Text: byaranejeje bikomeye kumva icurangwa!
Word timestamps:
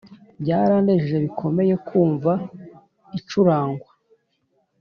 byaranejeje 0.41 1.17
bikomeye 1.25 1.73
kumva 1.87 2.31
icurangwa! 3.17 3.91